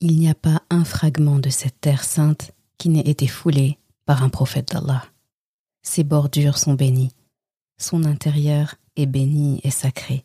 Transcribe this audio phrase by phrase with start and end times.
[0.00, 4.22] Il n'y a pas un fragment de cette terre sainte qui n'ait été foulé par
[4.22, 5.02] un prophète d'Allah.
[5.82, 7.12] Ses bordures sont bénies,
[7.78, 10.24] son intérieur est béni et sacré,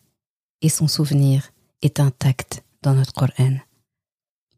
[0.62, 3.58] et son souvenir est intact dans notre Coran.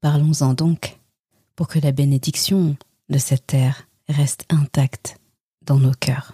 [0.02, 1.00] Parlons-en donc
[1.56, 2.76] pour que la bénédiction
[3.10, 5.18] de cette terre reste intacte
[5.62, 6.34] dans nos cœurs.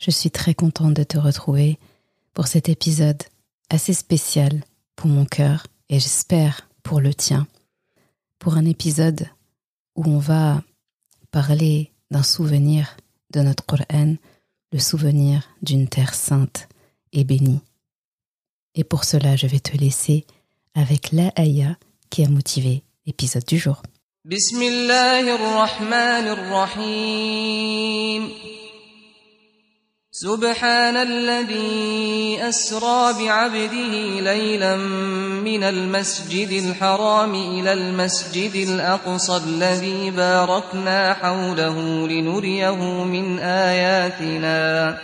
[0.00, 1.78] Je suis très contente de te retrouver
[2.32, 3.22] pour cet épisode
[3.68, 4.64] assez spécial
[4.96, 7.46] pour mon cœur et j'espère pour le tien.
[8.38, 9.28] Pour un épisode
[9.96, 10.62] où on va
[11.30, 12.96] parler d'un souvenir
[13.34, 14.14] de notre Coran,
[14.72, 16.68] le souvenir d'une terre sainte
[17.12, 17.60] et bénie.
[18.74, 20.24] Et pour cela, je vais te laisser
[20.74, 21.30] avec la
[22.08, 23.82] qui a motivé l'épisode du jour.
[30.20, 34.76] سبحان الذي أسرى بعبده ليلا
[35.40, 44.98] من المسجد الحرام إلى المسجد الأقصى الذي باركنا حوله لنريه من آياتنا.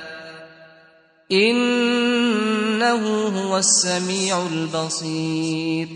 [1.32, 5.88] إنه هو السميع البصير.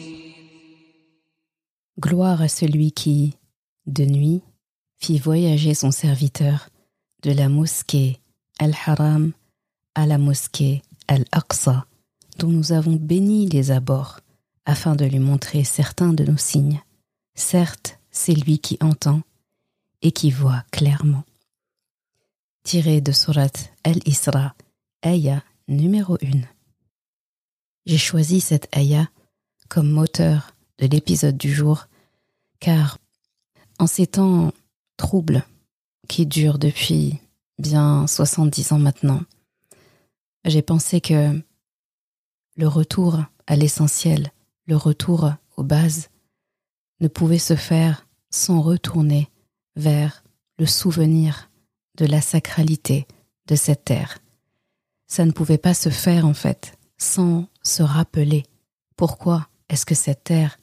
[2.01, 3.35] Gloire à celui qui,
[3.87, 4.41] de nuit,
[4.99, 6.71] fit voyager son serviteur
[7.23, 8.21] de la mosquée.
[8.61, 9.33] Al-Haram
[9.95, 11.87] à la mosquée Al-Aqsa,
[12.39, 14.21] dont nous avons béni les abords,
[14.67, 16.83] afin de lui montrer certains de nos signes.
[17.35, 19.23] Certes, c'est lui qui entend
[20.03, 21.25] et qui voit clairement.
[22.63, 23.49] Tiré de Surat
[23.83, 24.55] Al-Isra,
[25.07, 26.43] ayah numéro 1.
[27.87, 29.09] J'ai choisi cette ayah
[29.71, 31.87] comme moteur de l'épisode du jour,
[32.59, 32.99] car
[33.79, 34.53] en ces temps
[34.99, 35.47] troubles
[36.09, 37.21] qui durent depuis
[37.61, 39.21] bien 70 ans maintenant,
[40.45, 41.41] j'ai pensé que
[42.57, 44.33] le retour à l'essentiel,
[44.67, 46.09] le retour aux bases,
[47.01, 49.29] ne pouvait se faire sans retourner
[49.77, 50.25] vers
[50.59, 51.51] le souvenir
[51.97, 53.07] de la sacralité
[53.47, 54.19] de cette terre.
[55.07, 58.45] Ça ne pouvait pas se faire en fait sans se rappeler
[58.97, 60.59] pourquoi est-ce que cette terre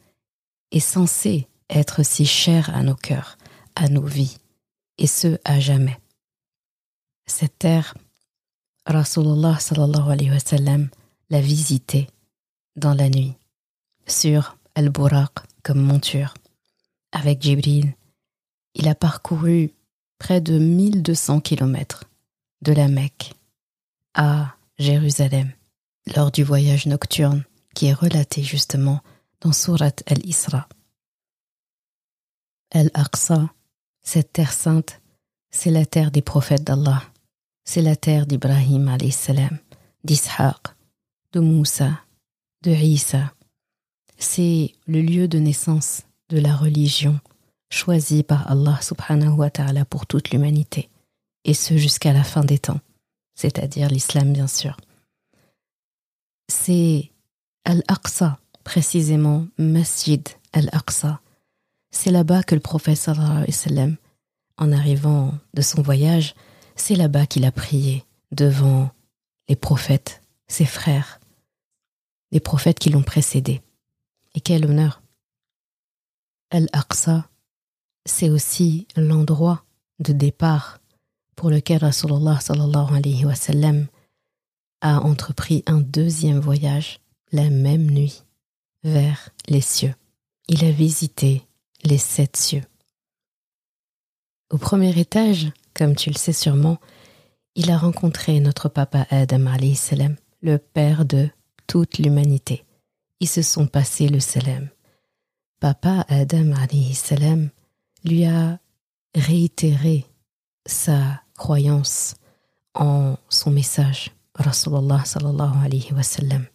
[0.71, 3.37] est censée être si chère à nos cœurs,
[3.75, 4.37] à nos vies,
[4.97, 5.97] et ce à jamais.
[7.27, 7.93] Cette terre,
[8.85, 10.89] Rasulullah sallallahu alayhi wa sallam
[11.29, 12.07] l'a visitée
[12.77, 13.35] dans la nuit,
[14.07, 16.33] sur Al-Buraq comme monture.
[17.11, 17.95] Avec Jibril,
[18.75, 19.73] il a parcouru
[20.19, 22.05] près de 1200 kilomètres
[22.61, 23.33] de la Mecque
[24.13, 25.51] à Jérusalem
[26.15, 27.43] lors du voyage nocturne
[27.75, 29.01] qui est relaté justement
[29.41, 30.67] dans Surat Al-Isra.
[32.71, 33.49] Al-Aqsa,
[34.01, 35.01] cette terre sainte,
[35.51, 37.03] c'est la terre des prophètes d'Allah
[37.67, 39.59] c'est la terre d'Ibrahim salam,
[40.05, 40.67] d'Ishaq,
[41.33, 41.99] de Moussa,
[42.63, 43.33] de Isa.
[44.17, 47.19] C'est le lieu de naissance de la religion
[47.69, 50.89] choisie par Allah subhanahu wa ta'ala pour toute l'humanité,
[51.43, 52.79] et ce jusqu'à la fin des temps,
[53.35, 54.77] c'est-à-dire l'islam bien sûr.
[56.47, 57.11] C'est
[57.65, 61.19] Al-Aqsa, précisément Masjid Al-Aqsa.
[61.91, 63.97] C'est là-bas que le prophète sallallahu alayhi wa
[64.59, 66.33] en arrivant de son voyage,
[66.79, 68.91] c'est là-bas qu'il a prié devant
[69.49, 71.19] les prophètes, ses frères,
[72.31, 73.61] les prophètes qui l'ont précédé.
[74.33, 75.01] Et quel honneur
[76.51, 77.29] Al-Aqsa,
[78.05, 79.63] c'est aussi l'endroit
[79.99, 80.79] de départ
[81.35, 83.33] pour lequel Rasulullah sallallahu alayhi wa
[84.81, 86.99] a entrepris un deuxième voyage
[87.31, 88.23] la même nuit
[88.83, 89.95] vers les cieux.
[90.47, 91.45] il a visité
[91.83, 92.63] les sept cieux.
[94.49, 96.79] Au premier étage, comme tu le sais sûrement,
[97.55, 99.45] il a rencontré notre papa Adam
[99.75, 101.29] salam, le père de
[101.67, 102.65] toute l'humanité.
[103.19, 104.69] Ils se sont passés le salam.
[105.59, 106.53] Papa Adam
[106.93, 107.49] salam
[108.03, 108.59] lui a
[109.15, 110.05] réitéré
[110.65, 112.15] sa croyance
[112.73, 114.11] en son message.
[114.35, 116.45] Rasulallah sallallahu alayhi wa sallam.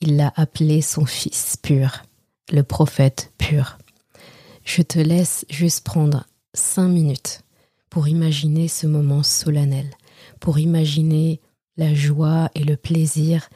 [0.00, 2.02] Il l'a appelé son fils pur,
[2.50, 3.78] le prophète pur.
[4.64, 7.41] Je te laisse juste prendre cinq minutes
[7.92, 9.90] pour imaginer ce moment solennel,
[10.40, 11.42] pour imaginer
[11.76, 13.50] la joie et le plaisir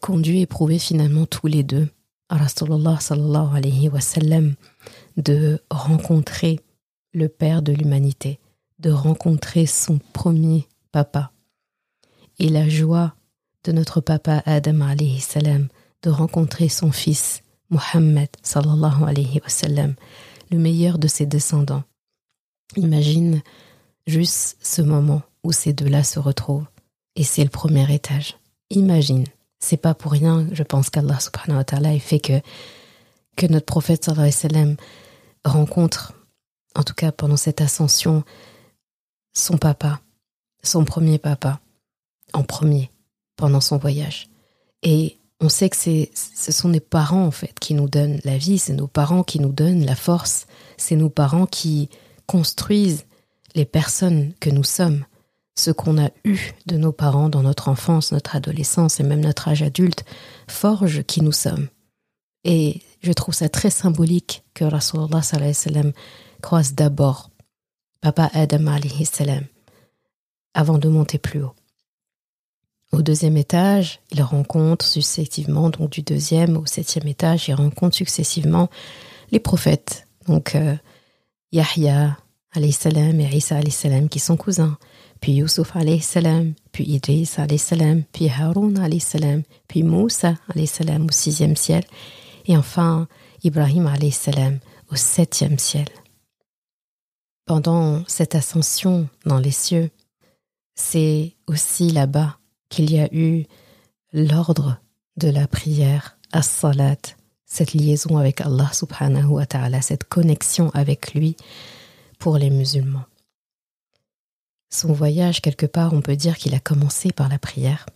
[0.00, 1.88] qu'ont dû éprouver finalement tous les deux,
[2.30, 3.00] Rasulullah
[5.16, 6.60] de rencontrer
[7.12, 8.38] le Père de l'humanité,
[8.78, 11.32] de rencontrer son premier papa.
[12.38, 13.16] Et la joie
[13.64, 15.20] de notre papa Adam alayhi
[16.04, 19.96] de rencontrer son fils Muhammad sallallahu
[20.52, 21.82] le meilleur de ses descendants.
[22.76, 23.42] Imagine
[24.06, 26.66] juste ce moment où ces deux-là se retrouvent
[27.16, 28.36] et c'est le premier étage.
[28.70, 29.24] Imagine,
[29.60, 32.40] c'est pas pour rien, je pense qu'Allah subhanahu ta'ala ait fait que,
[33.36, 34.10] que notre prophète
[35.44, 36.14] rencontre,
[36.74, 38.22] en tout cas pendant cette ascension,
[39.32, 40.00] son papa,
[40.62, 41.60] son premier papa,
[42.32, 42.90] en premier,
[43.36, 44.28] pendant son voyage.
[44.82, 48.58] Et on sait que ce sont les parents, en fait, qui nous donnent la vie,
[48.58, 51.88] c'est nos parents qui nous donnent la force, c'est nos parents qui
[52.28, 53.06] construisent
[53.56, 55.04] les personnes que nous sommes,
[55.56, 59.48] ce qu'on a eu de nos parents dans notre enfance, notre adolescence et même notre
[59.48, 60.04] âge adulte,
[60.46, 61.66] forge qui nous sommes.
[62.44, 65.22] Et je trouve ça très symbolique que Rasulullah
[66.40, 67.30] croise d'abord
[68.00, 69.44] Papa Adam alayhi salam
[70.54, 71.54] avant de monter plus haut.
[72.92, 78.70] Au deuxième étage, il rencontre successivement, donc du deuxième au septième étage, il rencontre successivement
[79.30, 80.06] les prophètes.
[80.26, 80.74] Donc euh,
[81.52, 82.18] Yahya
[82.72, 84.76] salam et Isa salam qui sont cousins,
[85.20, 90.34] puis Yusuf salam, puis Idris salam, puis Haroun salam, puis Moussa
[90.66, 91.84] salam au sixième ciel,
[92.46, 93.08] et enfin
[93.44, 94.58] Ibrahim salam
[94.90, 95.86] au septième ciel.
[97.46, 99.90] Pendant cette ascension dans les cieux,
[100.74, 103.46] c'est aussi là-bas qu'il y a eu
[104.12, 104.80] l'ordre
[105.16, 107.16] de la prière, as-salat,
[107.48, 111.36] cette liaison avec Allah subhanahu wa ta'ala, cette connexion avec lui
[112.18, 113.06] pour les musulmans.
[114.70, 117.86] Son voyage, quelque part, on peut dire qu'il a commencé par la prière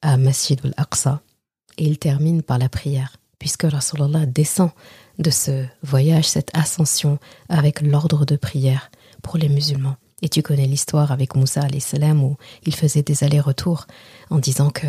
[0.00, 1.20] à Masjid al-Aqsa
[1.76, 4.70] et il termine par la prière, puisque Rasulallah descend
[5.18, 7.18] de ce voyage, cette ascension
[7.48, 8.90] avec l'ordre de prière
[9.22, 9.96] pour les musulmans.
[10.22, 13.86] Et tu connais l'histoire avec Moussa salam où il faisait des allers-retours
[14.30, 14.86] en disant que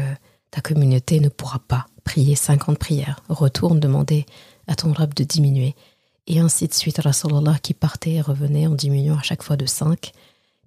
[0.51, 3.19] ta communauté ne pourra pas prier 50 prières.
[3.27, 4.25] Retourne demander
[4.67, 5.75] à ton rab de diminuer.
[6.27, 9.65] Et ainsi de suite, Rasulallah qui partait et revenait en diminuant à chaque fois de
[9.65, 10.13] 5.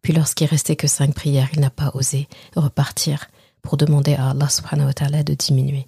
[0.03, 3.29] Puis lorsqu'il restait que 5 prières, il n'a pas osé repartir
[3.63, 5.87] pour demander à Allah subhanahu wa ta'ala de diminuer.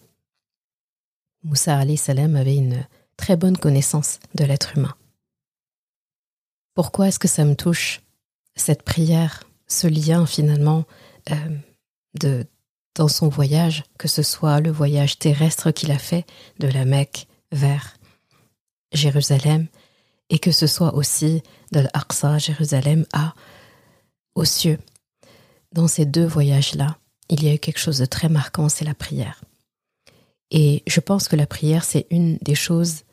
[1.45, 2.87] Moussa salam avait une
[3.17, 4.95] très bonne connaissance de l'être humain.
[6.75, 8.01] Pourquoi est-ce que ça me touche
[8.57, 10.85] cette prière, ce lien finalement
[11.31, 11.57] euh,
[12.21, 12.47] de,
[12.95, 16.27] dans son voyage, que ce soit le voyage terrestre qu'il a fait
[16.59, 17.97] de la Mecque vers
[18.93, 19.67] Jérusalem,
[20.29, 21.43] et que ce soit aussi
[21.73, 23.35] de l'Aqsa, Jérusalem, à
[24.35, 24.79] aux cieux.
[25.73, 26.97] Dans ces deux voyages-là,
[27.29, 29.43] il y a eu quelque chose de très marquant, c'est la prière.
[30.51, 33.05] Et je pense que la prière, c'est une des choses,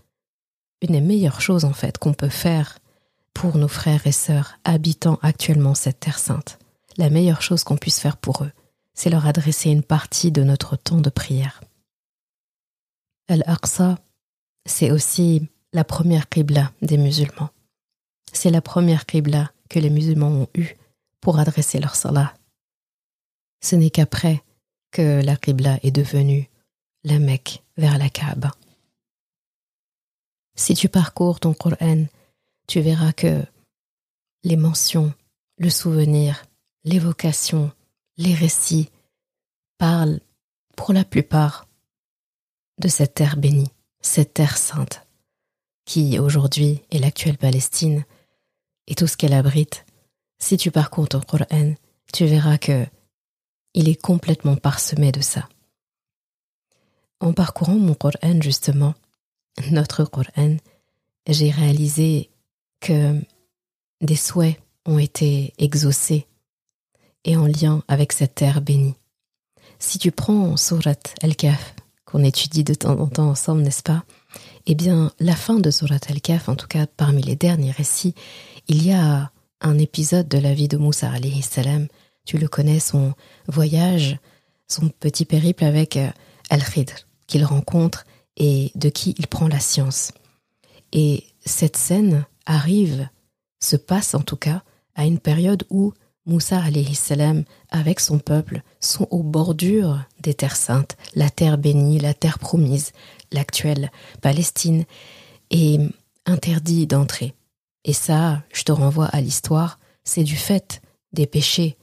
[0.82, 2.80] une des meilleures choses en fait qu'on peut faire
[3.34, 6.58] pour nos frères et sœurs habitant actuellement cette terre sainte.
[6.98, 8.52] La meilleure chose qu'on puisse faire pour eux,
[8.98, 11.62] c'est leur adresser une partie de notre temps de prière.
[13.28, 14.00] Al-Aqsa,
[14.66, 17.52] c'est aussi la première qibla des musulmans.
[18.34, 20.76] C'est la première qibla que les musulmans ont eue
[21.22, 22.34] pour adresser leur salat.
[23.62, 24.44] Ce n'est qu'après
[24.92, 26.50] que la qibla est devenue
[27.04, 28.52] la Mecque vers la Kaaba.
[30.56, 32.06] Si tu parcours ton Coran
[32.66, 33.46] tu verras que
[34.44, 35.14] les mentions,
[35.58, 36.44] le souvenir,
[36.84, 37.72] l'évocation,
[38.18, 38.90] les récits
[39.78, 40.20] parlent
[40.76, 41.68] pour la plupart
[42.80, 43.72] de cette terre bénie,
[44.02, 45.08] cette terre sainte,
[45.86, 48.06] qui aujourd'hui est l'actuelle Palestine
[48.88, 49.86] et tout ce qu'elle abrite.
[50.40, 51.74] Si tu parcours ton Coran,
[52.14, 52.86] tu verras que
[53.74, 55.48] il est complètement parsemé de ça.
[57.20, 58.96] En parcourant mon Coran, justement,
[59.72, 60.58] notre Coran,
[61.28, 62.30] j'ai réalisé
[62.80, 63.20] que
[64.02, 66.28] des souhaits ont été exaucés
[67.28, 68.96] et en lien avec cette terre bénie.
[69.78, 74.04] Si tu prends Surat Al-Kaf, qu'on étudie de temps en temps ensemble, n'est-ce pas?
[74.66, 78.16] Eh bien, la fin de Surat al-Kaf, en tout cas parmi les derniers récits,
[78.68, 79.32] il y a
[79.62, 81.88] un épisode de la vie de Moussa alayhi salam.
[82.26, 83.14] Tu le connais, son
[83.48, 84.18] voyage,
[84.68, 86.10] son petit périple avec euh,
[86.50, 88.06] Al-Khidr, qu'il rencontre
[88.36, 90.12] et de qui il prend la science.
[90.94, 93.10] Et cette scène arrive,
[93.60, 94.64] se passe en tout cas,
[94.96, 95.94] à une période où
[96.28, 96.62] Moussa
[96.94, 102.38] salam, avec son peuple, sont aux bordures des terres saintes, la terre bénie, la terre
[102.38, 102.92] promise,
[103.32, 103.90] l'actuelle
[104.22, 104.84] Palestine,
[105.52, 105.80] est
[106.26, 107.34] interdit d'entrer.
[107.86, 110.82] Et ça, je te renvoie à l'histoire, c'est du fait
[111.14, 111.78] des péchés,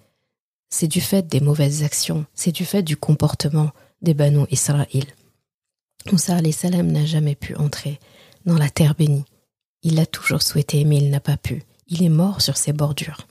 [0.69, 3.71] c'est du fait des mauvaises actions, c'est du fait du comportement
[4.03, 5.07] des Banu Israël.
[6.13, 7.99] Moussa salam n'a jamais pu entrer
[8.45, 9.25] dans la terre bénie.
[9.83, 11.63] Il l'a toujours souhaité, mais il n'a pas pu.
[11.89, 13.27] Il est mort sur ses bordures.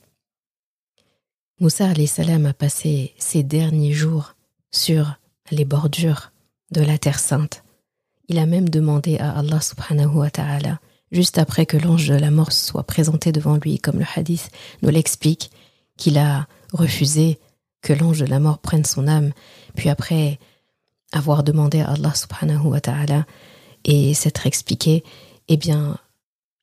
[1.60, 4.34] Moussa salam a passé ses derniers jours
[4.72, 5.14] sur
[5.52, 6.32] les bordures
[6.72, 7.62] de la Terre Sainte.
[8.28, 10.80] Il a même demandé à Allah subhanahu wa ta'ala,
[11.12, 14.50] juste après que l'ange de la mort soit présenté devant lui, comme le hadith
[14.82, 15.52] nous l'explique,
[15.96, 17.38] qu'il a refusé
[17.82, 19.32] que l'ange de la mort prenne son âme,
[19.76, 20.40] puis après
[21.12, 23.26] avoir demandé à Allah subhanahu wa ta'ala
[23.84, 25.04] et s'être expliqué,
[25.46, 25.98] eh bien,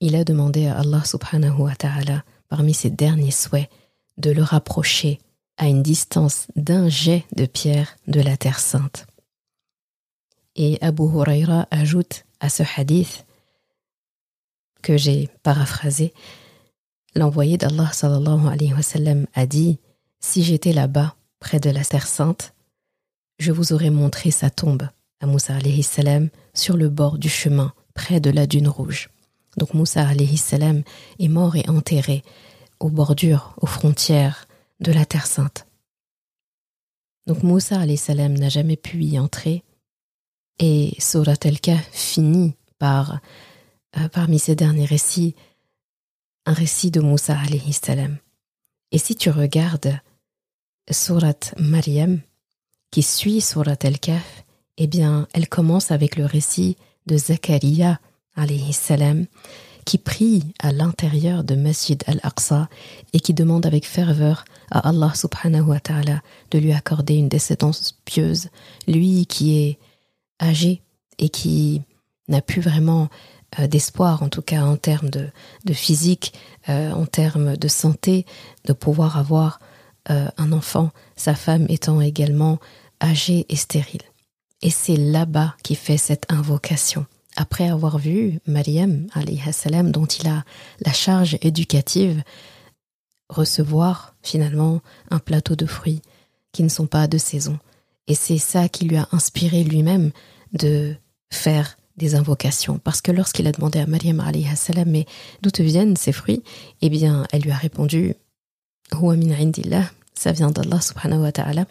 [0.01, 3.69] il a demandé à Allah subhanahu wa ta'ala, parmi ses derniers souhaits,
[4.17, 5.19] de le rapprocher
[5.57, 9.05] à une distance d'un jet de pierre de la Terre sainte.
[10.55, 13.25] Et Abu Huraira ajoute à ce hadith
[14.81, 16.13] que j'ai paraphrasé,
[17.15, 19.79] l'envoyé d'Allah sallallahu alayhi wa a dit
[20.19, 22.53] Si j'étais là-bas, près de la Terre sainte,
[23.39, 24.87] je vous aurais montré sa tombe
[25.19, 25.53] à Moussa
[25.83, 29.09] salam sur le bord du chemin, près de la dune rouge.
[29.57, 30.83] Donc Moussa alayhi salam
[31.19, 32.23] est mort et enterré
[32.81, 34.47] aux bordures, aux frontières
[34.79, 35.67] de la Terre Sainte.
[37.27, 39.63] Donc Moussa salam n'a jamais pu y entrer
[40.59, 43.19] et Surat al-Kahf finit par,
[43.97, 45.35] euh, parmi ses derniers récits,
[46.45, 47.37] un récit de Moussa
[47.71, 48.17] salam.
[48.91, 49.99] Et si tu regardes
[50.89, 52.19] Surat Maryam,
[52.89, 54.43] qui suit Surat al-Kahf,
[54.77, 57.99] eh bien, elle commence avec le récit de Zachariah
[58.71, 59.27] salam,
[59.85, 62.69] qui prie à l'intérieur de Masjid al-Aqsa
[63.13, 66.21] et qui demande avec ferveur à Allah subhanahu wa ta'ala
[66.51, 68.49] de lui accorder une descendance pieuse,
[68.87, 69.79] lui qui est
[70.41, 70.81] âgé
[71.19, 71.81] et qui
[72.27, 73.09] n'a plus vraiment
[73.59, 75.29] euh, d'espoir, en tout cas en termes de,
[75.73, 76.33] physique,
[76.69, 78.25] euh, en termes de santé,
[78.65, 79.59] de pouvoir avoir
[80.09, 82.59] euh, un enfant, sa femme étant également
[83.03, 84.01] âgée et stérile.
[84.61, 89.07] Et c'est là-bas qu'il fait cette invocation après avoir vu Mariam,
[89.51, 90.43] salam, dont il a
[90.85, 92.23] la charge éducative,
[93.29, 96.01] recevoir finalement un plateau de fruits
[96.51, 97.57] qui ne sont pas de saison.
[98.07, 100.11] Et c'est ça qui lui a inspiré lui-même
[100.53, 100.95] de
[101.29, 102.79] faire des invocations.
[102.79, 104.21] Parce que lorsqu'il a demandé à Mariam,
[104.55, 105.05] salam, mais
[105.41, 106.43] d'où te viennent ces fruits?
[106.81, 108.15] Eh bien, elle lui a répondu,
[108.91, 111.65] Huwa min indillah, ça vient d'Allah subhanahu wa ta'ala.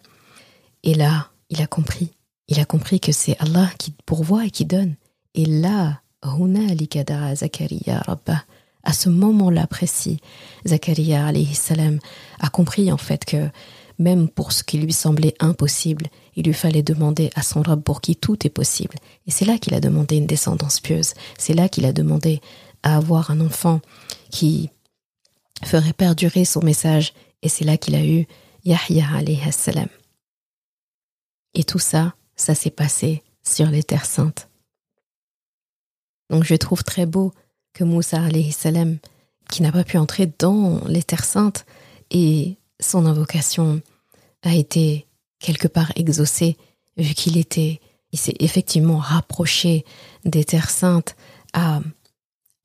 [0.82, 2.10] Et là, il a compris.
[2.48, 4.96] Il a compris que c'est Allah qui pourvoit et qui donne.
[5.34, 6.00] Et là,
[7.34, 8.02] Zakaria
[8.82, 10.20] À ce moment-là précis,
[10.66, 11.98] Zakaria alayhi salam
[12.40, 13.48] a compris en fait que
[13.98, 18.00] même pour ce qui lui semblait impossible, il lui fallait demander à son Rabb pour
[18.00, 18.96] qui tout est possible.
[19.26, 21.12] Et c'est là qu'il a demandé une descendance pieuse.
[21.38, 22.40] C'est là qu'il a demandé
[22.82, 23.80] à avoir un enfant
[24.30, 24.70] qui
[25.64, 27.12] ferait perdurer son message.
[27.42, 28.26] Et c'est là qu'il a eu
[28.64, 29.88] Yahya alayhi salam.
[31.52, 34.49] Et tout ça, ça s'est passé sur les terres saintes.
[36.30, 37.32] Donc je trouve très beau
[37.74, 38.22] que Moussa
[39.48, 41.66] qui n'a pas pu entrer dans les terres saintes,
[42.10, 43.82] et son invocation
[44.42, 45.06] a été
[45.40, 46.56] quelque part exaucée,
[46.96, 47.80] vu qu'il était,
[48.12, 49.84] il s'est effectivement rapproché
[50.24, 51.16] des terres saintes
[51.52, 51.80] à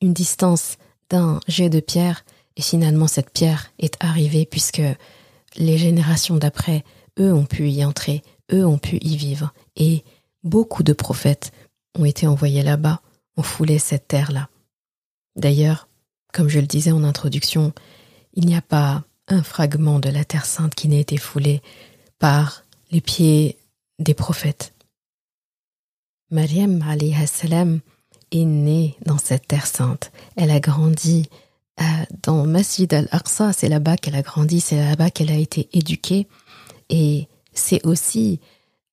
[0.01, 0.77] une distance
[1.09, 2.23] d'un jet de pierre,
[2.55, 4.81] et finalement cette pierre est arrivée puisque
[5.55, 6.83] les générations d'après,
[7.19, 8.21] eux ont pu y entrer,
[8.53, 10.03] eux ont pu y vivre, et
[10.43, 11.51] beaucoup de prophètes
[11.97, 13.01] ont été envoyés là-bas
[13.37, 14.49] on foulait cette terre-là.
[15.35, 15.87] D'ailleurs,
[16.33, 17.73] comme je le disais en introduction,
[18.33, 21.61] il n'y a pas un fragment de la Terre sainte qui n'ait été foulé
[22.19, 23.57] par les pieds
[23.99, 24.73] des prophètes.
[26.31, 26.83] Mariam
[27.25, 27.79] salam
[28.31, 30.11] est née dans cette Terre sainte.
[30.35, 31.29] Elle a grandi
[31.81, 31.83] euh,
[32.23, 36.27] dans Masjid al-Aqsa, c'est là-bas qu'elle a grandi, c'est là-bas qu'elle a été éduquée.
[36.89, 38.39] Et c'est aussi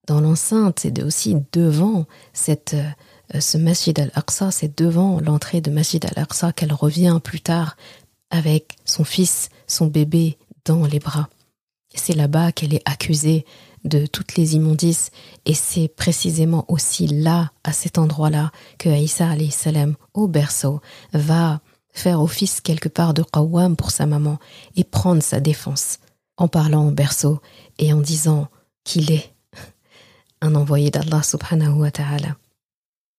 [0.06, 2.90] dans l'enceinte, c'est aussi devant cette euh,
[3.38, 7.76] ce Masjid al-Aqsa, c'est devant l'entrée de Masjid al-Aqsa qu'elle revient plus tard
[8.31, 11.29] avec son fils, son bébé dans les bras.
[11.95, 13.45] C'est là-bas qu'elle est accusée
[13.85, 15.11] de toutes les immondices.
[15.45, 20.81] Et c'est précisément aussi là, à cet endroit-là, que Aïssa salam au berceau,
[21.12, 21.61] va
[21.93, 24.38] faire office quelque part de qawwam pour sa maman
[24.76, 25.99] et prendre sa défense
[26.38, 27.41] en parlant au berceau
[27.79, 28.49] et en disant
[28.85, 29.35] qu'il est
[30.41, 32.37] un envoyé d'Allah subhanahu wa ta'ala.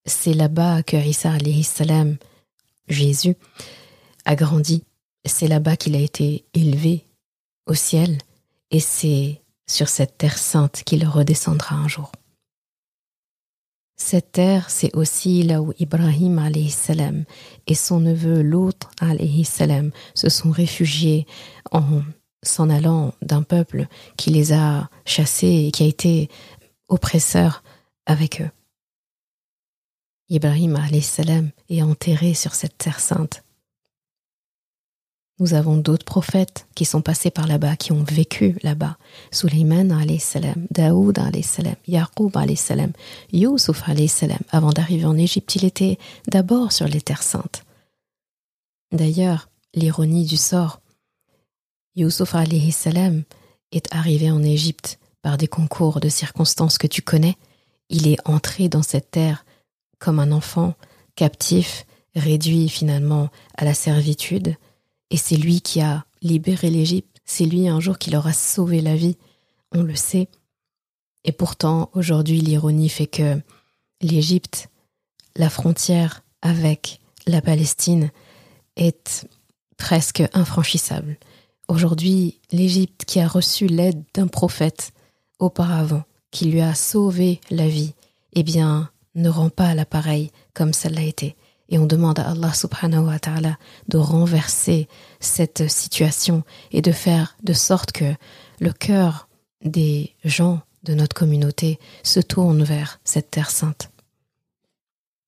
[0.05, 2.17] C'est là-bas que Isa salam,
[2.87, 3.35] Jésus,
[4.25, 4.83] a grandi.
[5.25, 7.05] C'est là-bas qu'il a été élevé
[7.65, 8.17] au ciel
[8.71, 12.11] et c'est sur cette terre sainte qu'il redescendra un jour.
[13.95, 17.23] Cette terre, c'est aussi là où Ibrahim salam
[17.67, 18.91] et son neveu l'autre
[19.45, 21.25] salam se sont réfugiés
[21.71, 22.01] en
[22.41, 26.29] s'en allant d'un peuple qui les a chassés et qui a été
[26.89, 27.63] oppresseur
[28.05, 28.49] avec eux.
[30.29, 30.79] Ibrahim
[31.69, 33.43] est enterré sur cette terre sainte.
[35.39, 38.97] Nous avons d'autres prophètes qui sont passés par là-bas, qui ont vécu là-bas.
[39.31, 39.89] Suleyman
[40.19, 42.91] salam, Daoud salam, Yaqub salam,
[43.31, 44.37] Yusuf salam.
[44.51, 47.65] Avant d'arriver en Égypte, il était d'abord sur les terres saintes.
[48.91, 50.81] D'ailleurs, l'ironie du sort,
[51.95, 52.35] Yusuf
[52.71, 53.23] salam
[53.71, 57.35] est arrivé en Égypte par des concours de circonstances que tu connais.
[57.89, 59.42] Il est entré dans cette terre
[60.03, 60.73] comme un enfant
[61.15, 64.57] captif, réduit finalement à la servitude,
[65.09, 68.81] et c'est lui qui a libéré l'Égypte, c'est lui un jour qui leur a sauvé
[68.81, 69.15] la vie,
[69.71, 70.27] on le sait.
[71.23, 73.41] Et pourtant, aujourd'hui, l'ironie fait que
[74.01, 74.67] l'Égypte,
[75.37, 78.11] la frontière avec la Palestine,
[78.75, 79.25] est
[79.77, 81.17] presque infranchissable.
[81.69, 84.91] Aujourd'hui, l'Égypte qui a reçu l'aide d'un prophète
[85.39, 87.93] auparavant, qui lui a sauvé la vie,
[88.33, 91.35] eh bien, ne rend pas l'appareil comme ça l'a été.
[91.69, 94.87] Et on demande à Allah subhanahu wa ta'ala de renverser
[95.19, 98.13] cette situation et de faire de sorte que
[98.59, 99.27] le cœur
[99.63, 103.89] des gens de notre communauté se tourne vers cette terre sainte.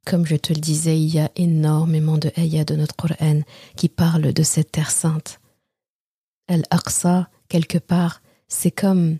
[0.06, 3.42] Comme je te le disais, il y a énormément de ayats de notre Coran
[3.75, 5.39] qui parlent de cette terre sainte.
[6.48, 9.17] Al-Aqsa, quelque part, c'est comme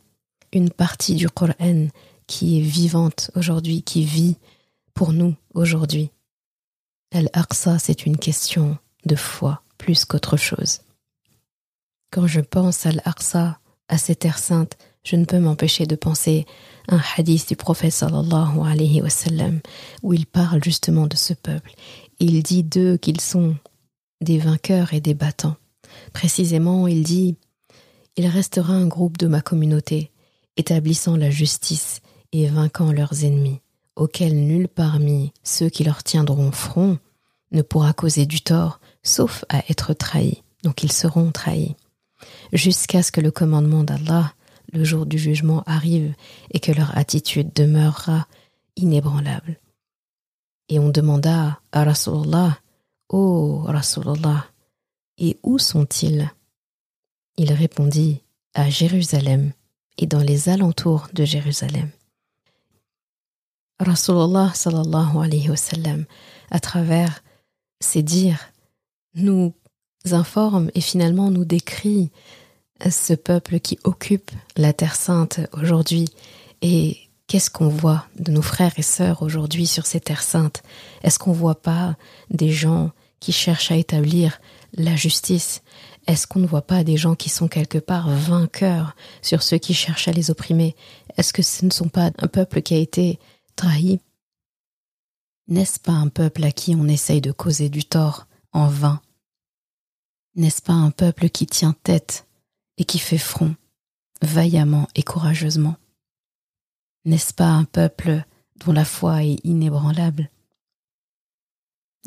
[0.52, 1.88] une partie du Coran
[2.28, 4.38] qui est vivante aujourd'hui, qui vit
[4.96, 6.10] pour nous aujourd'hui.
[7.12, 10.80] Al-Aqsa, c'est une question de foi plus qu'autre chose.
[12.12, 16.48] Quand je pense à Al-Aqsa, à cette terre sainte, je ne peux m'empêcher de penser
[16.88, 19.60] à un hadith du prophète sallallahu alayhi wa sallam,
[20.02, 21.74] où il parle justement de ce peuple.
[22.20, 23.56] Il dit d'eux qu'ils sont
[24.22, 25.58] des vainqueurs et des battants.
[26.14, 27.36] Précisément, il dit
[28.16, 30.12] Il restera un groupe de ma communauté,
[30.58, 32.00] établissant la justice
[32.32, 33.60] et vainquant leurs ennemis
[33.96, 37.00] auxquels nul parmi ceux qui leur tiendront front
[37.52, 40.44] ne pourra causer du tort, sauf à être trahi.
[40.64, 41.76] Donc ils seront trahis.
[42.54, 44.34] Jusqu'à ce que le commandement d'Allah,
[44.74, 46.14] le jour du jugement, arrive
[46.52, 48.28] et que leur attitude demeurera
[48.76, 49.60] inébranlable.
[50.70, 52.60] Et on demanda à Rasulallah,
[53.10, 54.34] Ô oh
[55.18, 56.32] et où sont-ils?
[57.38, 58.24] Il répondit,
[58.56, 59.52] à Jérusalem
[59.98, 61.90] et dans les alentours de Jérusalem.
[63.80, 66.06] Rasulullah sallallahu alayhi wa sallam,
[66.52, 67.24] à travers
[67.82, 68.52] ses dires,
[69.16, 69.54] nous
[70.12, 72.12] informe et finalement nous décrit
[72.90, 76.08] ce peuple qui occupe la Terre Sainte aujourd'hui.
[76.62, 80.64] Et qu'est-ce qu'on voit de nos frères et sœurs aujourd'hui sur ces terres saintes?
[81.04, 81.96] Est-ce qu'on voit pas
[82.30, 84.40] des gens qui cherchent à établir
[84.74, 85.64] la justice?
[86.08, 89.74] Est-ce qu'on ne voit pas des gens qui sont quelque part vainqueurs sur ceux qui
[89.74, 90.76] cherchent à les opprimer?
[91.18, 93.20] Est-ce que ce ne sont pas un peuple qui a été
[93.56, 94.00] trahi
[95.48, 99.02] N'est-ce pas un peuple à qui on essaye de causer du tort en vain?
[100.36, 102.28] N'est-ce pas un peuple qui tient tête
[102.78, 103.56] et qui fait front,
[104.22, 105.76] vaillamment et courageusement?
[107.06, 108.26] N'est-ce pas un peuple
[108.58, 110.30] dont la foi est inébranlable?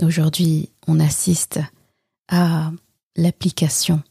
[0.03, 1.61] Aujourd'hui, on assiste
[2.29, 2.71] à
[3.17, 4.03] l'application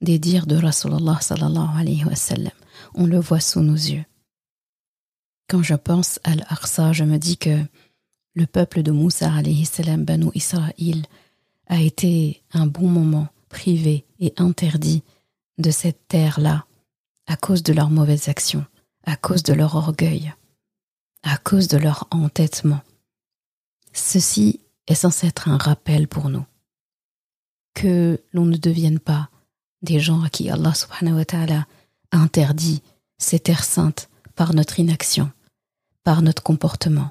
[0.00, 2.52] des dires de Rasulullah sallallahu alayhi wa sallam.
[2.94, 4.04] On le voit sous nos yeux.
[5.48, 7.64] Quand je pense à l'Aqsa, je me dis que
[8.34, 9.32] le peuple de Moussa
[11.68, 15.02] a été un bon moment privé et interdit
[15.58, 16.66] de cette terre-là
[17.26, 18.64] à cause de leurs mauvaises actions,
[19.04, 20.34] à cause de leur orgueil,
[21.22, 22.80] à cause de leur entêtement.
[23.92, 26.44] Ceci est censé être un rappel pour nous
[27.74, 29.30] que l'on ne devienne pas
[29.82, 31.66] des gens à qui Allah subhanahu wa ta'ala
[32.10, 32.82] interdit
[33.18, 35.30] ces terres saintes par notre inaction,
[36.06, 37.10] par notre comportement,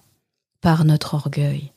[0.62, 1.74] par notre orgueil.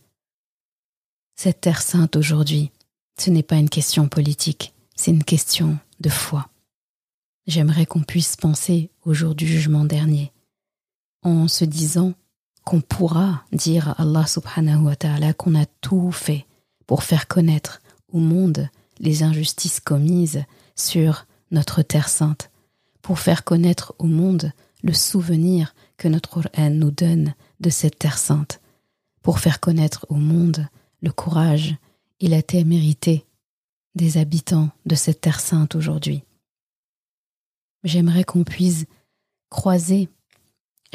[1.35, 2.71] Cette terre sainte aujourd'hui,
[3.19, 6.49] ce n'est pas une question politique, c'est une question de foi.
[7.49, 10.31] j'aimerais qu'on puisse penser au jour du jugement dernier,
[11.25, 12.13] en se disant
[12.63, 16.47] qu'on pourra dire à Allah subhanahu wa ta'ala qu'on a tout fait
[16.87, 17.81] pour faire connaître
[18.13, 18.69] au monde
[19.01, 20.45] les injustices commises
[20.77, 22.53] sur notre terre sainte,
[23.03, 24.53] pour faire connaître au monde
[24.85, 28.61] le souvenir que notre Coran nous donne de cette terre sainte,
[29.23, 30.67] pour faire connaître au monde
[31.03, 31.77] le courage
[32.21, 33.27] et la témérité
[33.95, 36.23] des habitants de cette terre sainte aujourd'hui.
[37.85, 38.87] J'aimerais qu'on puisse
[39.51, 40.09] croiser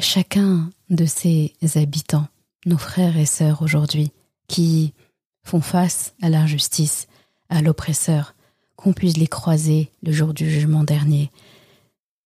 [0.00, 2.26] chacun de ces habitants,
[2.66, 4.10] nos frères et sœurs aujourd'hui,
[4.48, 4.94] qui
[5.42, 7.06] font face à l'injustice,
[7.48, 8.34] à l'oppresseur,
[8.76, 11.30] qu'on puisse les croiser le jour du jugement dernier,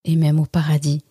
[0.04, 1.02] et même au paradis,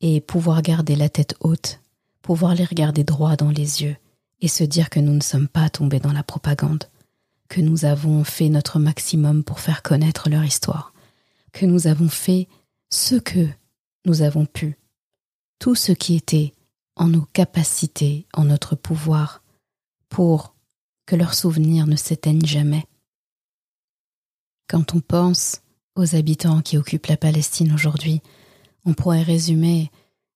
[0.00, 1.80] et pouvoir garder la tête haute,
[2.22, 3.96] pouvoir les regarder droit dans les yeux,
[4.40, 6.84] et se dire que nous ne sommes pas tombés dans la propagande,
[7.48, 10.92] que nous avons fait notre maximum pour faire connaître leur histoire,
[11.52, 12.48] que nous avons fait
[12.90, 13.46] ce que
[14.06, 14.78] nous avons pu,
[15.58, 16.54] tout ce qui était
[16.96, 19.42] en nos capacités, en notre pouvoir,
[20.08, 20.54] pour
[21.06, 22.84] que leurs souvenirs ne s'éteignent jamais.
[24.68, 25.62] Quand on pense
[25.96, 28.22] aux habitants qui occupent la Palestine aujourd'hui,
[28.84, 29.90] on pourrait résumer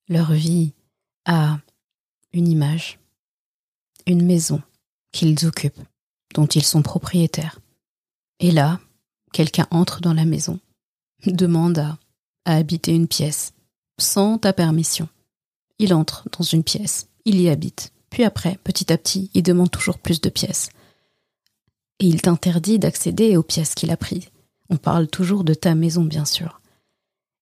[0.08, 0.72] leur vie
[1.24, 1.58] à
[2.32, 2.98] une image,
[4.06, 4.60] une maison
[5.12, 5.80] qu'ils occupent,
[6.34, 7.60] dont ils sont propriétaires.
[8.40, 8.80] Et là,
[9.32, 10.60] quelqu'un entre dans la maison,
[11.26, 11.98] demande à,
[12.46, 13.54] habiter une pièce,
[13.98, 15.08] sans ta permission.
[15.78, 17.92] Il entre dans une pièce, il y habite.
[18.10, 20.68] Puis après, petit à petit, il demande toujours plus de pièces.
[22.00, 24.28] Et il t'interdit d'accéder aux pièces qu'il a prises.
[24.68, 26.60] On parle toujours de ta maison, bien sûr.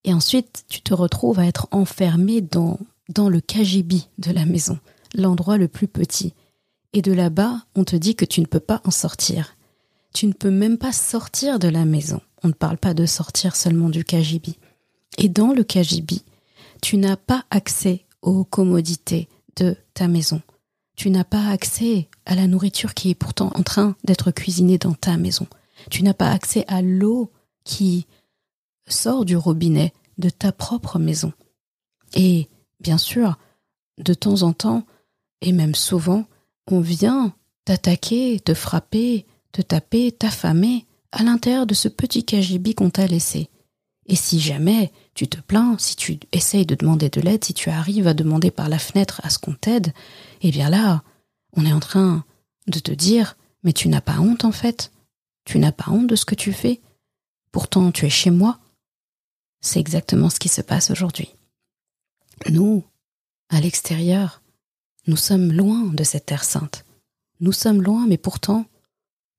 [0.04, 2.78] Et ensuite, tu te retrouves à être enfermé dans,
[3.16, 4.78] le cagibi de la maison,
[5.14, 6.34] l'endroit le plus petit.
[6.92, 9.56] Et de là-bas, on te dit que tu ne peux pas en sortir.
[10.12, 12.20] Tu ne peux même pas sortir de la maison.
[12.42, 14.58] On ne parle pas de sortir seulement du cagibi.
[15.18, 16.24] Et dans le cagibi,
[16.82, 20.42] tu n'as pas accès aux commodités de ta maison
[20.96, 24.94] tu n'as pas accès à la nourriture qui est pourtant en train d'être cuisinée dans
[24.94, 25.46] ta maison.
[25.90, 27.32] Tu n'as pas accès à l'eau
[27.64, 28.06] qui
[28.86, 31.32] sort du robinet de ta propre maison.
[32.14, 32.48] Et
[32.80, 33.38] bien sûr,
[33.98, 34.84] de temps en temps,
[35.40, 36.24] et même souvent,
[36.66, 42.90] on vient t'attaquer, te frapper, te taper, t'affamer à l'intérieur de ce petit cagibi qu'on
[42.90, 43.48] t'a laissé.
[44.06, 47.70] Et si jamais tu te plains, si tu essayes de demander de l'aide, si tu
[47.70, 49.92] arrives à demander par la fenêtre à ce qu'on t'aide,
[50.40, 51.02] eh bien là,
[51.56, 52.24] on est en train
[52.66, 54.90] de te dire, mais tu n'as pas honte en fait.
[55.44, 56.80] Tu n'as pas honte de ce que tu fais.
[57.52, 58.58] Pourtant, tu es chez moi.
[59.62, 61.34] C'est exactement ce qui se passe aujourd'hui.
[62.50, 62.84] Nous,
[63.48, 64.42] à l'extérieur,
[65.06, 66.84] nous sommes loin de cette terre sainte.
[67.40, 68.66] Nous sommes loin, mais pourtant,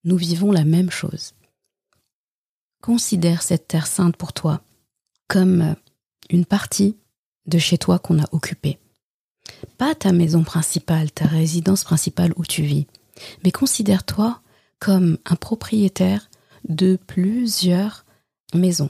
[0.04, 1.34] nous vivons la même chose.
[2.82, 4.62] Considère cette terre sainte pour toi
[5.28, 5.76] comme
[6.30, 6.98] une partie
[7.46, 8.78] de chez toi qu'on a occupée.
[9.78, 12.88] Pas ta maison principale, ta résidence principale où tu vis,
[13.44, 14.42] mais considère-toi
[14.80, 16.30] comme un propriétaire
[16.68, 18.06] de plusieurs
[18.54, 18.90] maisons.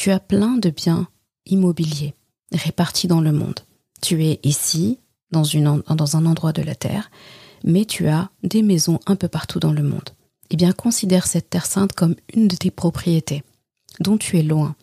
[0.00, 1.08] Tu as plein de biens
[1.44, 2.14] immobiliers
[2.52, 3.60] répartis dans le monde.
[4.00, 4.98] Tu es ici,
[5.30, 5.44] dans,
[6.16, 7.10] un endroit de la Terre,
[7.64, 10.08] mais tu as des maisons un peu partout dans le monde.
[10.48, 13.42] Eh bien, considère cette Terre sainte comme une de tes propriétés,
[14.00, 14.74] dont tu es loin.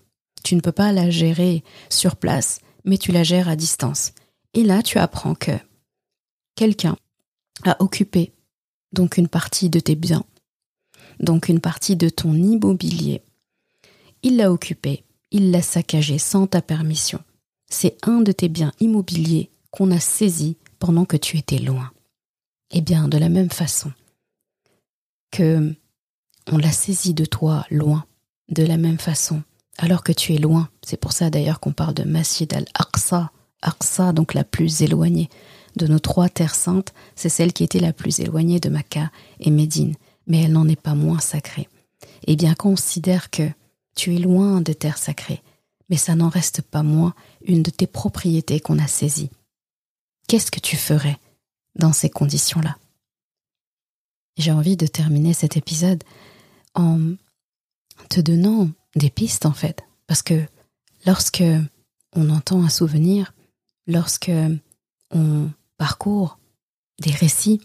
[0.43, 4.11] Tu ne peux pas la gérer sur place, mais tu la gères à distance.
[4.53, 5.57] Et là, tu apprends que
[6.53, 6.95] quelqu'un
[7.63, 8.33] a occupé
[8.93, 10.25] donc une partie de tes biens,
[11.19, 13.23] donc une partie de ton immobilier.
[14.21, 17.19] Il l'a occupé, il l'a saccagé sans ta permission.
[17.69, 21.91] C'est un de tes biens immobiliers qu'on a saisi pendant que tu étais loin.
[22.71, 23.91] Eh bien, de la même façon
[25.31, 25.73] que
[26.51, 28.05] on l'a saisi de toi loin,
[28.49, 29.43] de la même façon,
[29.77, 30.69] alors que tu es loin.
[30.81, 35.29] C'est pour ça d'ailleurs qu'on parle de Masjid al-Aqsa, Aqsa, donc la plus éloignée
[35.75, 39.51] de nos trois terres saintes, c'est celle qui était la plus éloignée de Makkah et
[39.51, 41.69] Médine, mais elle n'en est pas moins sacrée.
[42.25, 43.43] Eh bien, considère que
[43.97, 45.41] tu es loin de terre sacrée,
[45.89, 49.31] mais ça n'en reste pas moins une de tes propriétés qu'on a saisies.
[50.27, 51.17] Qu'est-ce que tu ferais
[51.75, 52.77] dans ces conditions-là?
[54.37, 56.03] J'ai envie de terminer cet épisode
[56.75, 57.15] en
[58.09, 60.45] te donnant des pistes en fait, parce que
[61.05, 61.43] lorsque
[62.13, 63.33] on entend un souvenir,
[63.87, 64.31] lorsque
[65.11, 66.37] on parcourt
[66.99, 67.61] des récits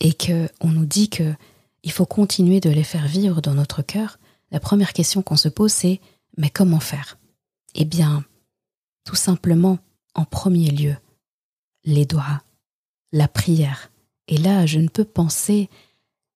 [0.00, 1.34] et que on nous dit que
[1.82, 4.18] il faut continuer de les faire vivre dans notre cœur,
[4.50, 6.00] la première question qu'on se pose c'est
[6.36, 7.18] mais comment faire?
[7.74, 8.24] Eh bien,
[9.04, 9.78] tout simplement,
[10.14, 10.96] en premier lieu,
[11.84, 12.42] les doigts,
[13.12, 13.90] la prière.
[14.28, 15.68] Et là, je ne peux penser,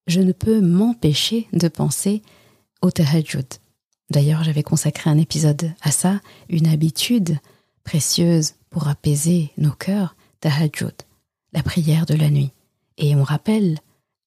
[0.07, 2.23] je ne peux m'empêcher de penser
[2.83, 3.47] au tahajjud,
[4.11, 7.39] D'ailleurs, j'avais consacré un épisode à ça, une habitude
[7.85, 10.95] précieuse pour apaiser nos cœurs, tahajjud,
[11.53, 12.53] la prière de la nuit.
[12.99, 13.79] Et on rappelle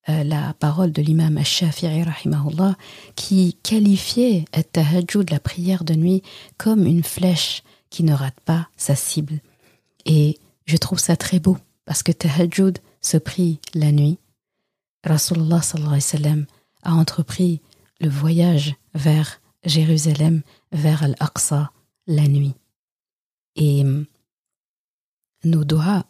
[0.10, 2.76] euh, la parole de l'imam Ash-Shafi'i rahimahullah
[3.16, 6.24] qui qualifiait tahajjud, la prière de nuit,
[6.58, 9.40] comme une flèche qui ne rate pas sa cible.
[10.06, 14.18] Et je trouve ça très beau parce que tahajjud se prie la nuit.
[15.04, 16.46] Rasulullah sallallahu alayhi wa sallam
[16.84, 17.62] a entrepris
[18.00, 20.42] le voyage vers Jérusalem,
[20.72, 21.72] vers Al-Aqsa
[22.08, 22.56] la nuit.
[23.56, 24.06] Et hum,
[25.44, 26.06] nos doigts,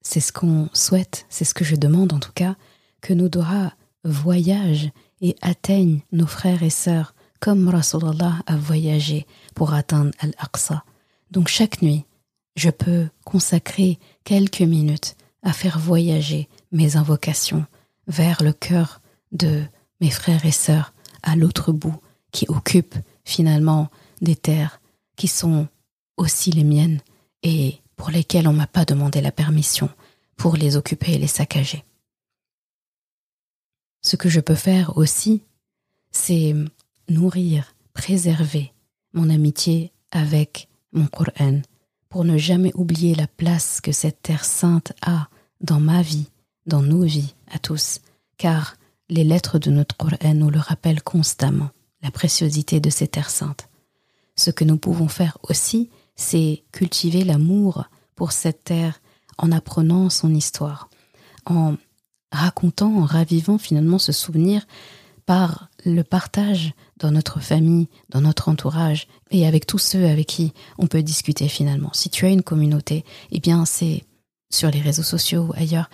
[0.00, 2.56] c'est ce qu'on souhaite, c'est ce que je demande en tout cas,
[3.04, 3.70] que nos doigts
[4.02, 4.90] voyagent
[5.20, 10.84] et atteignent nos frères et sœurs comme Rasulullah a voyagé pour atteindre Al-Aqsa.
[11.30, 12.06] Donc chaque nuit,
[12.56, 17.66] je peux consacrer quelques minutes à faire voyager mes invocations
[18.06, 19.62] vers le cœur de
[20.00, 21.96] mes frères et sœurs à l'autre bout
[22.32, 23.90] qui occupent finalement
[24.22, 24.80] des terres
[25.16, 25.68] qui sont
[26.16, 27.00] aussi les miennes
[27.42, 29.90] et pour lesquelles on m'a pas demandé la permission
[30.38, 31.84] pour les occuper et les saccager.
[34.04, 35.42] Ce que je peux faire aussi,
[36.12, 36.54] c'est
[37.08, 38.72] nourrir, préserver
[39.14, 41.62] mon amitié avec mon Coran
[42.10, 45.28] pour ne jamais oublier la place que cette terre sainte a
[45.62, 46.28] dans ma vie,
[46.66, 48.00] dans nos vies à tous,
[48.36, 48.76] car
[49.08, 51.70] les lettres de notre Coran nous le rappellent constamment,
[52.02, 53.70] la préciosité de ces terres saintes.
[54.36, 57.86] Ce que nous pouvons faire aussi, c'est cultiver l'amour
[58.16, 59.00] pour cette terre
[59.38, 60.90] en apprenant son histoire,
[61.46, 61.76] en
[62.34, 64.66] racontant, en ravivant finalement ce souvenir
[65.26, 70.52] par le partage dans notre famille, dans notre entourage et avec tous ceux avec qui
[70.78, 71.90] on peut discuter finalement.
[71.92, 74.04] Si tu as une communauté, eh bien c'est
[74.50, 75.90] sur les réseaux sociaux ou ailleurs,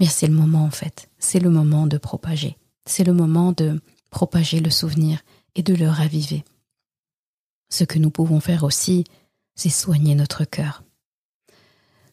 [0.00, 1.08] mais c'est le moment en fait.
[1.18, 2.56] C'est le moment de propager.
[2.86, 5.20] C'est le moment de propager le souvenir
[5.54, 6.44] et de le raviver.
[7.70, 9.04] Ce que nous pouvons faire aussi,
[9.54, 10.82] c'est soigner notre cœur.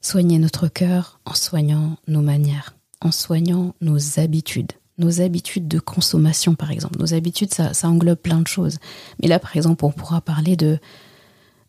[0.02, 6.56] Soigner notre cœur en soignant nos manières, en soignant nos habitudes, nos habitudes de consommation
[6.56, 7.00] par exemple.
[7.00, 8.80] Nos habitudes, ça, englobe plein de choses.
[9.22, 10.80] Mais là, par exemple, on pourra parler de,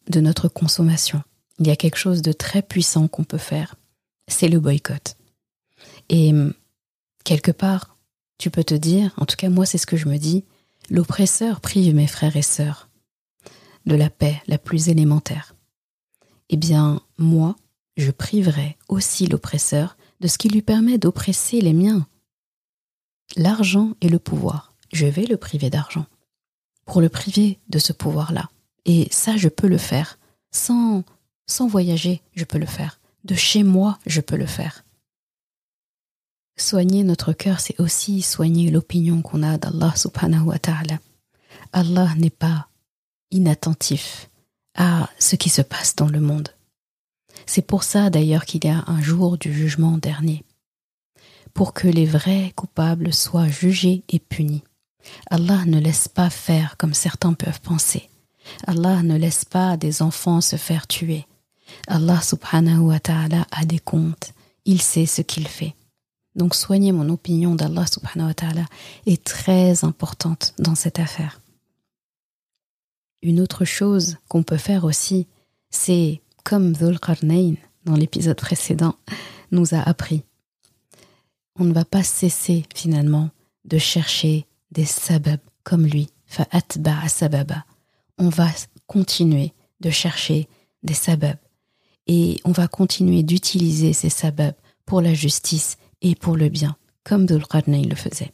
[0.08, 1.22] de notre consommation.
[1.58, 3.76] Il y a quelque chose de très puissant qu'on peut faire,
[4.28, 5.16] c'est le boycott.
[6.08, 6.32] Et
[7.24, 7.96] quelque part,
[8.38, 10.44] tu peux te dire, en tout cas moi c'est ce que je me dis,
[10.88, 12.88] l'oppresseur prive mes frères et sœurs
[13.86, 15.54] de la paix la plus élémentaire.
[16.48, 17.56] Eh bien, moi,
[17.96, 22.06] je priverai aussi l'oppresseur de ce qui lui permet d'oppresser les miens.
[23.36, 26.06] L'argent et le pouvoir, je vais le priver d'argent
[26.84, 28.50] pour le priver de ce pouvoir-là.
[28.84, 30.18] Et ça, je peux le faire.
[30.50, 31.04] Sans,
[31.46, 33.00] sans voyager, je peux le faire.
[33.24, 34.84] De chez moi, je peux le faire.
[36.56, 40.98] Soigner notre cœur, c'est aussi soigner l'opinion qu'on a d'Allah subhanahu wa ta'ala.
[41.72, 42.68] Allah n'est pas
[43.30, 44.28] inattentif
[44.74, 46.48] à ce qui se passe dans le monde.
[47.46, 50.44] C'est pour ça d'ailleurs qu'il y a un jour du jugement dernier,
[51.54, 54.62] pour que les vrais coupables soient jugés et punis.
[55.30, 58.08] Allah ne laisse pas faire comme certains peuvent penser.
[58.66, 61.26] Allah ne laisse pas des enfants se faire tuer.
[61.86, 64.32] Allah subhanahu wa ta'ala a des comptes,
[64.64, 65.74] il sait ce qu'il fait.
[66.36, 68.66] Donc soigner mon opinion d'Allah subhanahu wa ta'ala
[69.06, 71.40] est très importante dans cette affaire.
[73.22, 75.26] Une autre chose qu'on peut faire aussi,
[75.70, 78.96] c'est comme Dhul Qarnayn dans l'épisode précédent
[79.50, 80.22] nous a appris.
[81.58, 83.30] On ne va pas cesser finalement
[83.64, 87.64] de chercher des sabab comme lui, fa'atba'a sababa.
[88.18, 88.48] On va
[88.86, 90.48] continuer de chercher
[90.82, 91.36] des sabab
[92.06, 94.54] et on va continuer d'utiliser ces sabab
[94.86, 98.32] pour la justice et pour le bien, comme Dhul le faisait.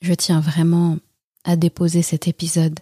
[0.00, 0.98] Je tiens vraiment
[1.44, 2.78] à déposer cet épisode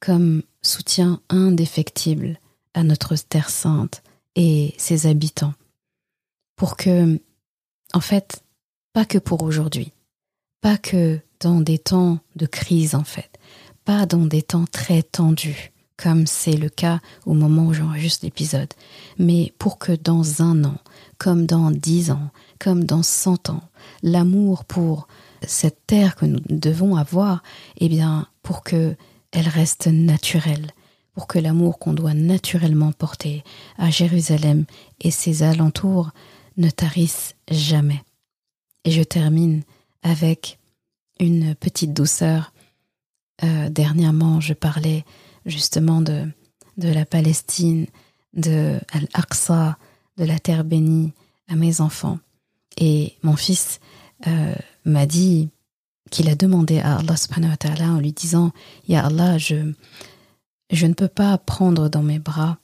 [0.00, 2.38] comme soutien indéfectible
[2.74, 4.02] à notre terre sainte
[4.36, 5.54] et ses habitants,
[6.56, 7.20] pour que,
[7.92, 8.42] en fait,
[8.92, 9.92] pas que pour aujourd'hui,
[10.60, 13.38] pas que dans des temps de crise en fait,
[13.84, 18.72] pas dans des temps très tendus, comme c'est le cas au moment où j'enregistre l'épisode,
[19.18, 20.78] mais pour que dans un an,
[21.18, 23.62] comme dans dix ans, comme dans cent ans,
[24.02, 25.08] l'amour pour
[25.46, 27.42] cette terre que nous devons avoir,
[27.78, 28.96] eh bien, pour que
[29.32, 30.72] elle reste naturelle,
[31.14, 33.44] pour que l'amour qu'on doit naturellement porter
[33.78, 34.64] à Jérusalem
[35.00, 36.10] et ses alentours
[36.56, 38.02] ne tarisse jamais.
[38.84, 39.62] Et je termine
[40.02, 40.58] avec
[41.20, 42.52] une petite douceur.
[43.44, 45.04] Euh, dernièrement, je parlais
[45.46, 46.28] justement de,
[46.78, 47.86] de la Palestine,
[48.34, 49.78] de Al-Aqsa,
[50.18, 51.12] de la terre bénie
[51.48, 52.18] à mes enfants.
[52.76, 53.80] Et mon fils
[54.26, 55.50] euh, m'a dit
[56.10, 57.14] qu'il a demandé à Allah
[57.80, 58.52] en lui disant
[58.88, 59.72] Ya Allah, je,
[60.72, 62.58] je ne peux pas prendre dans mes bras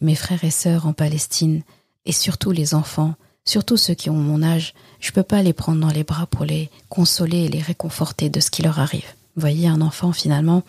[0.00, 1.62] mes frères et sœurs en Palestine
[2.04, 5.52] et surtout les enfants, surtout ceux qui ont mon âge, je ne peux pas les
[5.52, 9.06] prendre dans les bras pour les consoler et les réconforter de ce qui leur arrive.
[9.36, 10.62] Vous voyez, un enfant, finalement,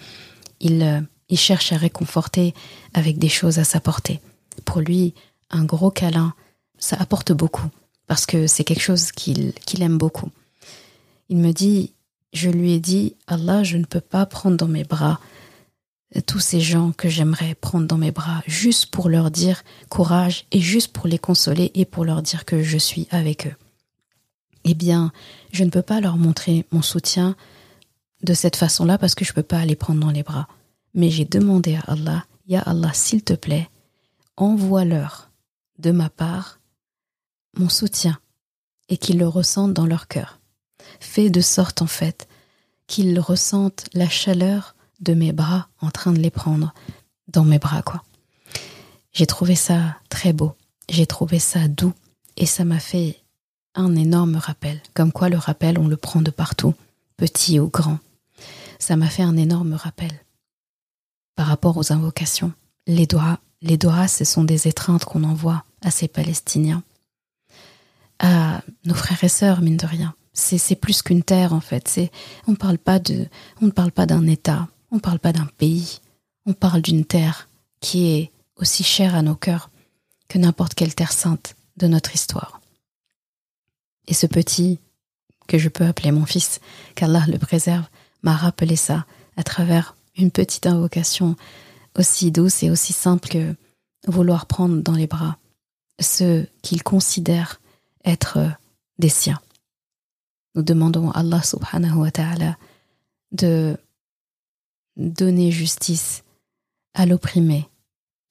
[0.59, 1.01] il, euh,
[1.35, 2.53] cherche à réconforter
[2.93, 4.21] avec des choses à sa portée.
[4.63, 5.13] Pour lui,
[5.49, 6.33] un gros câlin,
[6.77, 7.67] ça apporte beaucoup,
[8.07, 10.29] parce que c'est quelque chose qu'il aime beaucoup.
[11.29, 11.91] Il me dit,
[12.31, 15.19] je lui ai dit, Allah, je ne peux pas prendre dans mes bras
[16.21, 20.59] tous ces gens que j'aimerais prendre dans mes bras juste pour leur dire courage et
[20.59, 23.55] juste pour les consoler et pour leur dire que je suis avec eux.
[24.63, 25.11] Eh bien,
[25.51, 27.35] je ne peux pas leur montrer mon soutien
[28.23, 30.47] de cette façon-là parce que je ne peux pas les prendre dans les bras.
[30.93, 33.69] Mais j'ai demandé à Allah, Ya Allah, s'il te plaît,
[34.37, 35.29] envoie-leur
[35.79, 36.59] de ma part
[37.57, 38.17] mon soutien
[38.89, 40.39] et qu'ils le ressentent dans leur cœur.
[40.99, 42.27] Fais de sorte, en fait,
[42.87, 44.74] qu'ils ressentent la chaleur
[45.05, 46.73] de mes bras en train de les prendre
[47.27, 48.03] dans mes bras, quoi.
[49.13, 50.53] J'ai trouvé ça très beau,
[50.89, 51.93] j'ai trouvé ça doux
[52.35, 53.17] et ça m'a fait
[53.73, 56.73] un énorme rappel, comme quoi le rappel on le prend de partout,
[57.15, 57.99] petit ou grand.
[58.77, 60.11] Ça m'a fait un énorme rappel
[61.35, 62.51] par rapport aux invocations.
[62.87, 66.83] Les doigts, les doigts, ce sont des étreintes qu'on envoie à ces Palestiniens,
[68.19, 70.13] à nos frères et sœurs, mine de rien.
[70.33, 72.01] C'est plus qu'une terre en fait.
[72.47, 73.27] On parle pas de,
[73.61, 75.99] on ne parle pas d'un État, on ne parle pas d'un pays,
[76.45, 77.49] on parle d'une terre
[77.81, 79.69] qui est aussi chère à nos cœurs
[80.29, 82.61] que n'importe quelle terre sainte de notre histoire.
[84.07, 84.79] Et ce petit,
[85.49, 86.61] que je peux appeler mon fils,
[86.95, 87.83] qu'Allah le préserve,
[88.23, 89.05] m'a rappelé ça
[89.35, 91.35] à travers une petite invocation
[91.99, 93.53] aussi douce et aussi simple que
[94.07, 95.37] vouloir prendre dans les bras
[95.99, 97.59] ceux qu'il considère
[98.05, 98.49] être
[98.97, 99.41] des siens.
[100.55, 102.57] Nous demandons à Allah subhanahu wa ta'ala
[103.33, 103.77] de
[104.97, 106.23] donner justice
[106.93, 107.67] à l'opprimé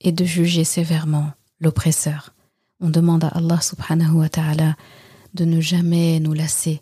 [0.00, 2.34] et de juger sévèrement l'oppresseur.
[2.80, 4.76] On demande à Allah subhanahu wa ta'ala
[5.34, 6.80] de ne jamais nous lasser,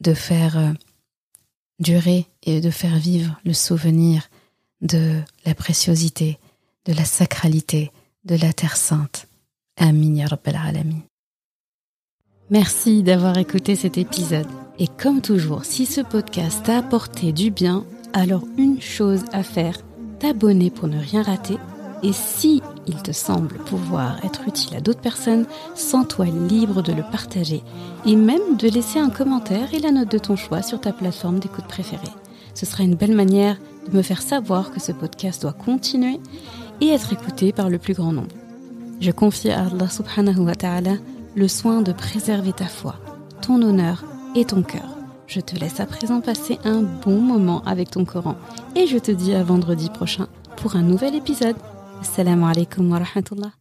[0.00, 0.72] de faire euh,
[1.78, 4.28] durer et de faire vivre le souvenir
[4.80, 6.38] de la préciosité,
[6.86, 7.92] de la sacralité
[8.24, 9.26] de la Terre Sainte.
[9.76, 11.02] Amin ya Rabbal Alamin.
[12.50, 14.48] Merci d'avoir écouté cet épisode.
[14.78, 19.76] Et comme toujours, si ce podcast t'a apporté du bien, alors une chose à faire,
[20.18, 21.58] t'abonner pour ne rien rater.
[22.02, 27.02] Et si il te semble pouvoir être utile à d'autres personnes, sens-toi libre de le
[27.02, 27.62] partager
[28.04, 31.38] et même de laisser un commentaire et la note de ton choix sur ta plateforme
[31.38, 32.02] d'écoute préférée.
[32.54, 33.56] Ce sera une belle manière
[33.90, 36.20] de me faire savoir que ce podcast doit continuer
[36.80, 38.34] et être écouté par le plus grand nombre.
[39.00, 40.94] Je confie à Allah subhanahu wa ta'ala
[41.34, 42.96] le soin de préserver ta foi,
[43.40, 44.91] ton honneur et ton cœur.
[45.26, 48.36] Je te laisse à présent passer un bon moment avec ton Coran
[48.76, 51.56] et je te dis à vendredi prochain pour un nouvel épisode.
[52.00, 53.52] Assalamu alaikum wa rahmatullah.